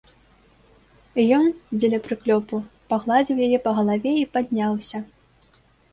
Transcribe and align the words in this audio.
Ён, 1.39 1.43
дзеля 1.79 1.99
прыклёпу, 2.07 2.55
пагладзіў 2.95 3.37
яе 3.49 3.59
па 3.67 3.71
галаве 3.81 4.11
і 4.23 4.29
падняўся. 4.39 4.97